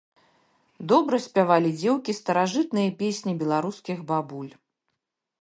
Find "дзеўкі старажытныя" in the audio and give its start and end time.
1.81-2.89